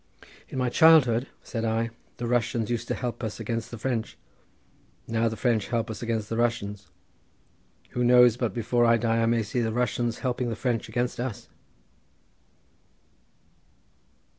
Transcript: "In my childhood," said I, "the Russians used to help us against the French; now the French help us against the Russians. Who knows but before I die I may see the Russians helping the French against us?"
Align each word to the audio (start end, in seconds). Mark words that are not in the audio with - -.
"In 0.49 0.57
my 0.57 0.69
childhood," 0.69 1.27
said 1.43 1.63
I, 1.63 1.91
"the 2.17 2.25
Russians 2.25 2.71
used 2.71 2.87
to 2.87 2.95
help 2.95 3.23
us 3.23 3.39
against 3.39 3.69
the 3.69 3.77
French; 3.77 4.17
now 5.07 5.29
the 5.29 5.37
French 5.37 5.67
help 5.67 5.91
us 5.91 6.01
against 6.01 6.27
the 6.27 6.37
Russians. 6.37 6.89
Who 7.91 8.03
knows 8.03 8.35
but 8.35 8.51
before 8.51 8.83
I 8.83 8.97
die 8.97 9.21
I 9.21 9.27
may 9.27 9.43
see 9.43 9.61
the 9.61 9.71
Russians 9.71 10.17
helping 10.25 10.49
the 10.49 10.55
French 10.55 10.89
against 10.89 11.19
us?" 11.19 11.49